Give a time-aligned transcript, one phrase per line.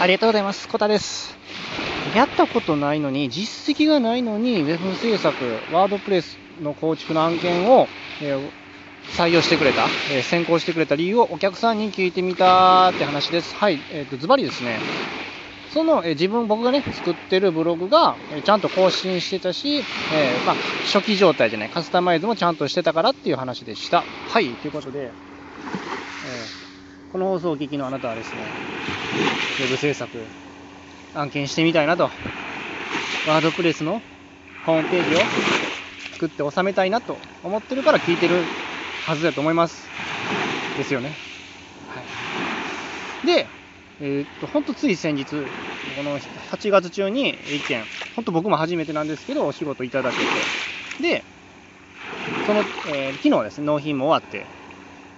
[0.00, 0.68] ありがとうございます。
[0.68, 1.36] コタです。
[2.14, 5.34] やったことないのに、実績がないのに、ウェブ制作、
[5.72, 7.88] ワードプレスの構築の案件を、
[8.22, 8.50] えー
[9.08, 13.56] 採用してくれた、えー先行してくれた理由をお客さんに聞いてみたって話です。
[13.56, 14.78] はい、えっ、と、ズバリですね。
[15.72, 19.82] その、え自分、僕がね、作ってるブログが、えちゃんと更新してたし、え
[20.46, 20.56] まあ、
[20.92, 24.04] 初期状態じゃない、カスタマイズもちゃんとしてたからっていう話でした。
[24.28, 25.10] はい、ということで、え
[27.12, 28.97] この放送をお聞きのあなたはですね、
[29.58, 30.32] ウェブ制作、
[31.12, 32.12] 案件してみたいなと、
[33.22, 34.02] ワードプレスの
[34.60, 35.30] ホームページを
[36.10, 38.52] 作って収めたいなと思ってるから聞いてる
[39.00, 39.94] はずだと思います。
[40.74, 41.20] ですよね。
[41.86, 42.12] はい。
[43.22, 43.50] で、
[43.98, 45.52] えーっと、ほんとつい先日、
[45.94, 50.52] この8月中に一件、ほんと僕も初めてなんですけど、お仕事いただけて、
[50.98, 51.26] で、
[52.40, 54.50] その、えー昨日ですね、納品も終わって、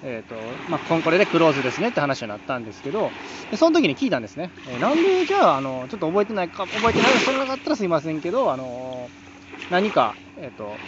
[0.02, 0.36] えっ、と、
[0.66, 3.10] まあ、これでクローズですねって話になったんですけど、
[3.50, 4.50] でその時に聞いたんですね。
[4.66, 9.12] えーなんで、じゃあ、あの、ちょっと覚えてないか、覚えてないそれなかったらすいませんけど、あの、
[9.70, 10.82] 何か、えっ、と、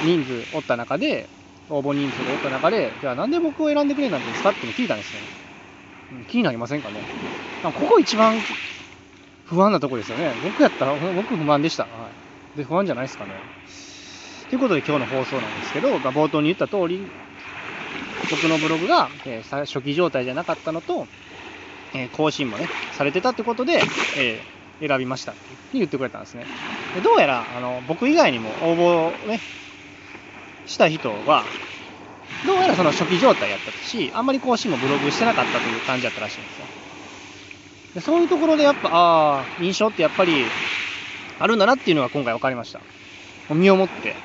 [0.00, 1.30] 人数おった中で、
[1.68, 5.30] 応募人数がおった中で、じゃあなんで僕を選んでくれたんですかって聞いたんですよ。
[6.10, 7.10] うん気になりませんかね。
[7.62, 8.46] かここ一番
[9.44, 10.34] 不安なとこですよね。
[10.36, 11.84] 僕やったら、僕不満でした。
[11.84, 12.12] は
[12.54, 12.58] い。
[12.58, 13.46] で、不安じゃないですかね。
[14.48, 17.14] ということで今日の放送なんですけど、冒頭に言った通り、
[18.34, 21.06] 僕のブログが、えー初期状態じゃなかったのと、
[21.94, 23.80] え更新もね、されてたってことで、
[24.16, 24.54] えー
[24.88, 26.48] 選びましたって言ってくれたんですね。
[26.92, 29.40] でどうやら、あの、僕以外にも応募をね、
[30.66, 31.54] した人は、
[32.44, 36.70] どうやらその初期状態やったし、あんまり更新もブログしてなかったという感じだったらしいんですよ。
[37.94, 40.56] でそういうところでやっぱ、ああ、印象ってやっぱり
[41.38, 42.86] あるんだなっていうのが今回分かりました。
[43.50, 44.22] 身をもって。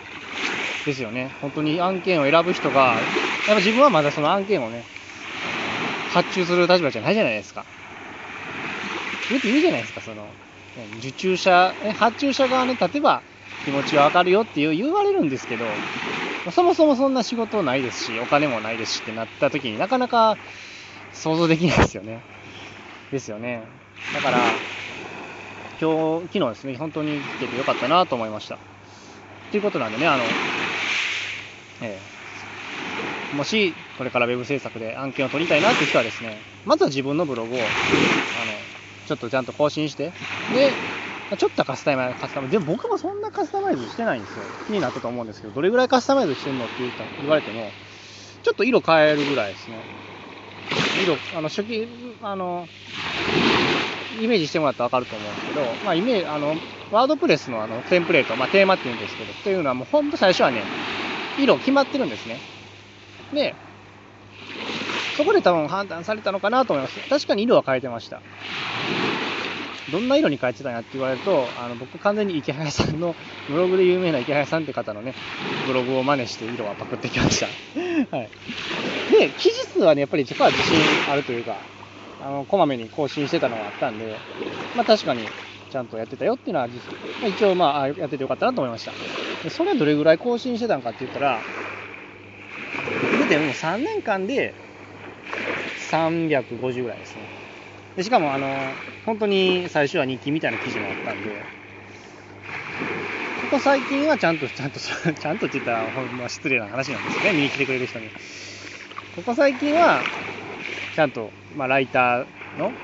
[0.86, 1.36] ですよね。
[1.42, 3.08] 本当に案件を選ぶ人が、
[3.50, 4.84] やっぱ自分はまだその案件をね、
[6.14, 7.66] 発注する立場じゃないじゃないですか。
[9.30, 10.24] よく言うじゃないですか、その、
[11.00, 13.24] 受注者、発注者側ね、例えば
[13.64, 15.66] 気持ちはわかるよっていう言われるんですけど、
[16.52, 20.38] そもそもそんな仕事ないですし、お金もないですしってなった時になかなか
[21.12, 22.24] 想像できないですよね。
[23.12, 23.64] ですよね。
[24.14, 24.62] だから、
[25.80, 28.58] 今日、昨日ですね、本当に来ててよかったなと思いました。
[29.52, 30.24] ということなんでね、あの、
[31.82, 31.86] え
[32.16, 32.19] え
[33.32, 37.78] もし、これからウェブ制作で案件を取りたいなって人はですね、まずは自分のブログを、
[38.34, 38.68] あの、
[39.06, 40.14] ちょっとちゃんと更新して、
[40.50, 40.80] で、
[41.38, 44.56] ちょっとカスタマイズ、カスタマイズ、でも僕もそんなカスタマイズしてないんですよ。
[44.66, 47.76] 気になったと思うんですけど、どれぐらいカスタマイズしてんのって言った言われても、
[48.42, 49.90] ちょっと色変えるぐらいですね。
[50.94, 51.88] 色、あの、初期、
[52.22, 52.70] あの、
[54.10, 56.56] イメージしてもらったらわかると思うんですけど、まあ、イメージ、あの、
[56.90, 60.72] ワードプレスのあの、テンプレート、まあ、テーマって言うんですけど、っていうのはもうほんと最初はね、
[61.38, 62.44] 色決まってるんですね。
[63.34, 63.56] で、
[65.18, 67.00] そこで多分判断されたのかなと思います。
[67.10, 68.22] 確かに色は変えてました。
[69.92, 73.16] どんな色に変えてたんやって言われると、あの僕完全に池早さんの、
[73.50, 75.14] ブログで有名な池早さんって方のね、
[75.68, 77.48] ブログを真似して色はパクってきました。
[78.16, 78.30] はい。
[79.12, 80.78] で、記事数はね、やっぱりそこは自信
[81.12, 81.58] あるというか、
[82.22, 84.16] あの、こまめに更新してたのがあったんで、
[84.76, 85.28] まあ確かに
[85.72, 88.92] ちゃんとやってたよっていうのは、まあ、一応まあ、やっててよかったなと思いました。
[89.44, 91.42] でそれはどれぐらい更新してたのかって言ったら、
[93.28, 94.56] でも3年間で
[95.76, 97.32] 350ぐらいですね。
[97.96, 101.48] でしかも、あの、本当に最初は日記みたいな記事もあったんで、
[103.36, 108.12] ここ最近はちゃんと、 ちゃんと、ちゃんとって言ったら、ほんま失礼な話なんですよね、見に来てくれる人に。
[109.12, 110.08] ここ最近は、
[110.92, 112.76] ちゃんと、まあ、ライターの、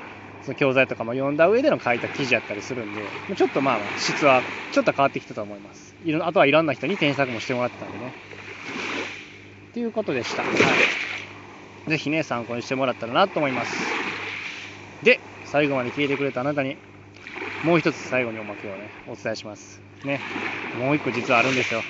[0.42, 5.96] その教材とかも読んだ上での書いた記事やったりするんで、ちょっとまあ、質はちょっと変わってきたと思います。
[6.04, 8.14] いろあとはいろんな人に添削もしてもらってたんでね。
[9.76, 10.42] っていうことでした。
[10.42, 10.48] は
[11.86, 11.90] い。
[11.90, 13.76] ぜひね、参考にしてもらったらなと思います。
[15.02, 16.78] で、最後まで聞いてくれたあなたに、
[17.62, 19.82] もう一つ最後におまけをね、お伝えします。
[20.02, 20.18] ね。
[20.78, 21.84] もう一個実はあるんですよ。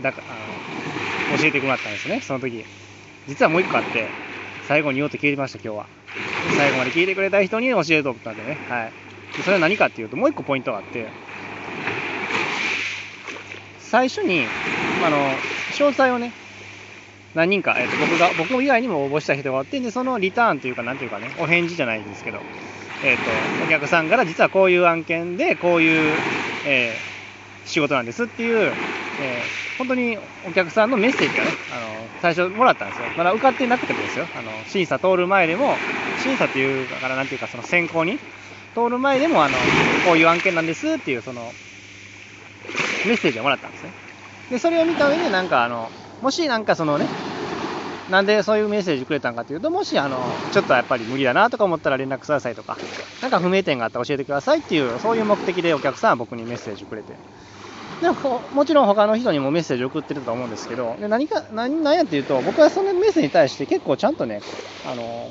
[0.00, 2.64] だから、あの、教えてもらったんですね、その時。
[3.26, 4.06] 実はもう一個あって、
[4.68, 5.86] 最後に言おうと聞いてました、今日は。
[6.56, 8.56] 最後まで聞いてくれた人に教えると思ったんでね。
[8.68, 8.92] はい。
[9.36, 11.08] でそれは何かっていうと、もう一個ポイントがあって、
[13.80, 14.44] 最初に、
[15.04, 15.16] あの、
[15.72, 16.30] 詳細をね、
[17.34, 22.38] 何人か、えっと僕が、僕以外にも応募した人があって、で、そのリターンというか、なんていうかね、お返事じゃないんですけど、
[23.00, 26.22] えっ、と、お客さんから実はこういう案件で、こういう、
[26.62, 27.12] えー
[27.64, 28.76] 仕事なんですっていう、
[29.16, 33.10] えー本当にお客さんのメッセージがね、あの、最初もらったんですよ。
[33.16, 34.28] まだ受かってなくてもですよ。
[34.34, 35.82] あの、審査通る前でも、
[36.14, 38.18] 審査っていうか、なんていうか、その選考に
[38.74, 39.56] 通る前でも、あの、
[40.04, 41.56] こういう案件なんですっていう、その、
[43.04, 43.92] メッセージをもらったんですね。
[44.50, 45.90] で、それを見た上で、なんかあの、
[46.22, 47.06] もしなんかそのね、
[48.10, 50.18] なんでそういうメッセージくれたんかというと、もしあの
[50.52, 52.78] ちょっとやっぱり無理だなとか思ったら連絡くださいとか、
[53.20, 57.14] なんか不明点があったら教えてくださいっていう、そういう目的でお客さんは僕にメッセージくれて。
[58.00, 64.40] でももちろん他の人にもメッセージ送ってると思うんですけど、で何か何やっていうと、僕はそのメッセージに対して結構ちゃんとね、
[64.84, 65.30] あの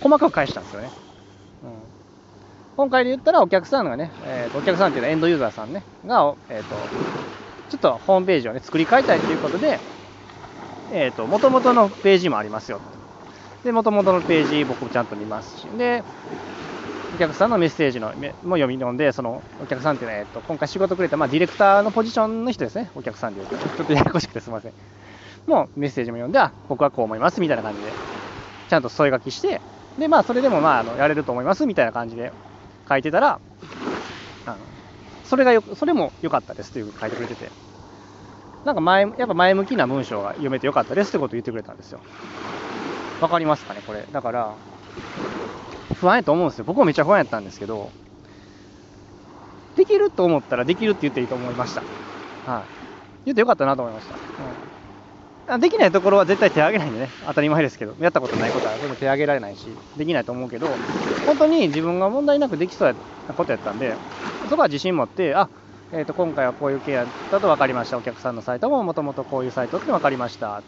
[0.00, 0.90] 細かく返したんですよね。
[1.62, 1.70] うん、
[2.76, 6.74] 今回で言ったらお客さんがね、えーと、お客さんっていうのはエンドユーザーさんね、が、えーと、
[7.70, 9.78] ちょっとホームページをね、作り変えたいということで、
[10.92, 12.80] えっ、ー、と、元々のページもありますよ。
[13.64, 16.02] で、元々のページ僕もちゃんと見ますし、で、
[17.14, 24.72] お客さんのメッセージのも読み込んで、そのお客さんっていうのは、えっと、今回仕事くれた、まあ、ディレクターのポジションの人ですね、お客さんでいうと、ちょっとややこしくてすみません。
[25.46, 27.92] もうメッセージも読んで、あ、僕はこう思いますみたいな感じで、
[28.68, 29.60] ちゃんと添え書きして、
[29.98, 32.32] で、まあ、それでも、まあ、あのやれると思いますみたいな感じで
[32.88, 33.38] 書いてたら、
[34.46, 34.56] あの
[35.24, 37.50] それがよそれも良かったですという書いてくれてて、
[38.64, 42.00] なんか前、やっぱ前向きな文章が読めて良かったですってことを言ってくれたんですよ。
[43.20, 44.04] わかりますかね、これ。
[44.10, 44.54] だから、
[46.00, 46.64] 不安やと思うんですよ。
[46.64, 47.90] 僕もめっちゃ不安やったんですけど、
[49.76, 51.82] できると思ったらできるって言っていいと思いました。
[52.50, 52.62] はい。
[53.26, 55.54] 言ってよかったなと思いました。
[55.54, 60.68] うん、できないところは絶対手挙げないんでね、当たり前ですけど、やったことないことは全部手挙げられないし、できないと思うけど、
[61.26, 62.94] 本当に自分が問題なくできそう
[63.28, 63.94] なことやったんで、
[64.48, 65.48] そこは自信持って、あ
[65.92, 70.62] えーと、今回はこういうケアだと分かりました、お客さんのサイトももともとこういうサイトって分かりました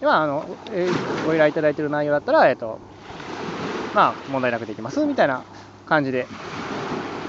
[0.00, 2.78] でまああのえー、ご依頼いただいている内容だったら、えーと
[3.94, 5.42] まあ、問題なくできますみたいな
[5.86, 6.26] 感じで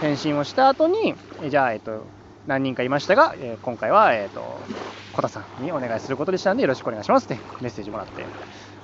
[0.02, 2.04] 返信をした後に、えじゃあ、えっと、
[2.46, 4.60] 何人かいましたが、えー、今回は、えっと、
[5.14, 8.26] 小田さんにお願いすることでしたんで、よろしくお願いしますってメッセージもらって、っ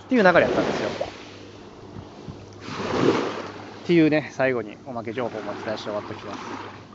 [0.10, 0.90] ていう流れやったんですよ。
[3.84, 6.93] っていうね、最後におまけ情報もお伝えして終わっておきます。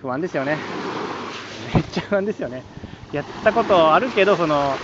[0.00, 0.56] 不安ですよね。
[1.74, 2.64] めっちゃ不安ですよね。
[3.12, 4.74] やったことあるけど、その、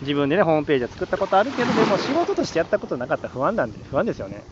[0.00, 4.44] 自分でね、ホームページを作ったことあるけど、でも仕事としてやったことなかったら不安なんで、不安ですよね。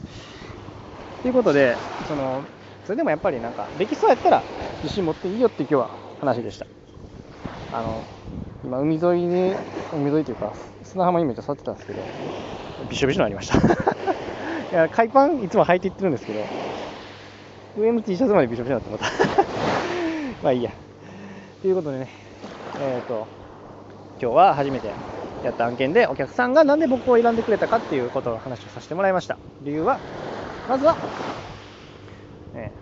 [1.23, 1.77] ということで、
[2.07, 2.45] その、
[2.85, 4.45] それでもやっぱりなんか、できそうやったら
[4.83, 5.91] 自信持っていいよって今日は
[6.21, 6.67] 話でした。
[7.73, 8.05] あの、
[8.63, 9.55] 今海沿いに、
[9.93, 10.53] 海沿いというか、
[10.83, 12.03] 砂浜にめっちゃ触ってたんですけど、
[12.89, 13.59] びしょびしょになりました。
[14.71, 16.41] いや、海パンいつも履いていってるんですけど、
[17.77, 19.34] 上の T シャツまでびしょびしょになって思った。
[20.45, 20.71] まあいいや。
[21.63, 22.09] ということでね、
[22.79, 23.27] えっ、ー、と、
[24.21, 24.91] 今日は初めて
[25.43, 29.39] やった案件でお客さんがなんで僕を選んでくれたかっていうことを話をさせてもらいました。
[29.63, 29.99] 理由は、
[30.69, 30.97] まずは、
[32.53, 32.73] ね、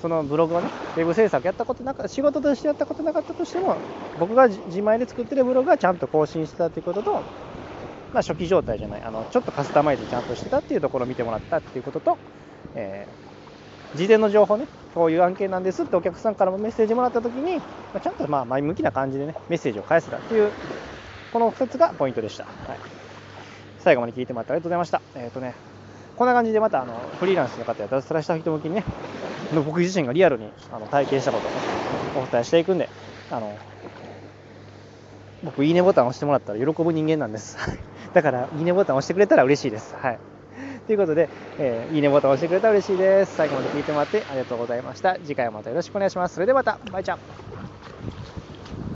[0.00, 3.76] そのブログをね、ウェブ制作やったことなか仕事としてやったことなかったとしても、
[4.18, 7.22] 僕が自前で作ってるブログがちゃんと更新してたということと、まあ、
[8.22, 12.16] 初期状態じゃない、あのちょっとカスタマイズちゃんとしてたっていうところを見てもらったっていうことと、
[12.74, 13.29] えー、
[13.94, 17.64] 事前の情報ね、こういう案件なんですってお客さんからもメッセージもらったときに、ま
[17.94, 20.50] あ、ちゃんとまあ前向きな感じでね、メッセージを返せたっていう、
[21.32, 22.44] この2つがポイントでした。
[22.44, 22.54] はい、
[23.78, 25.02] 最後まで聞いてもらってありがとうございました。
[25.14, 25.54] えっ、ー、とね、
[26.16, 28.84] こんな感じでまたあのフリーランスの方や脱サラした人向けにね、
[29.54, 31.56] 僕自身がリアルにあの体験したことを、ね、
[32.28, 32.88] お伝えしていくんで、
[33.30, 33.56] あの
[35.42, 37.56] 僕、いいねボタン押してもらったら喜ぶ人間なんです。
[38.12, 39.94] だから、いいねボタン押してくれたら嬉しいです。
[39.96, 40.18] はい。
[40.90, 41.28] ということで、
[41.60, 43.36] えー、いいねボタンを押してくれたら嬉しいです。
[43.36, 45.20] 最後まで聞いてもらってありがとうございました。
[45.22, 46.34] 次回もまたよろしくお願いします。
[46.34, 47.49] それではまた、バイチャン。